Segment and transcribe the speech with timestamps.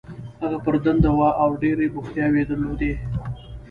[0.41, 2.93] هغه پر دنده وه او ډېرې بوختیاوې یې درلودې.